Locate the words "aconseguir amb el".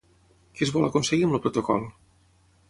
0.87-1.43